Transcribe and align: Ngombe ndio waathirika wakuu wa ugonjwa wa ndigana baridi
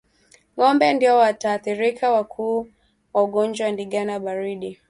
Ngombe 0.59 0.93
ndio 0.93 1.17
waathirika 1.17 2.11
wakuu 2.11 2.67
wa 3.13 3.23
ugonjwa 3.23 3.65
wa 3.65 3.71
ndigana 3.73 4.19
baridi 4.19 4.79